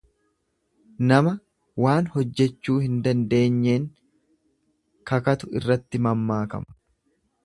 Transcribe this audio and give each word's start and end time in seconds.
Nama 1.09 1.33
waan 1.83 2.07
hojjechuu 2.15 2.77
hin 2.85 2.95
dandeenyeen 3.07 3.85
kakatu 5.11 5.51
irratti 5.61 6.01
mammaakama. 6.07 6.79